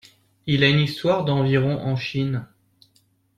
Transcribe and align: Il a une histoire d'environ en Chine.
Il 0.47 0.63
a 0.63 0.69
une 0.69 0.79
histoire 0.79 1.25
d'environ 1.25 1.79
en 1.85 1.95
Chine. 1.95 2.47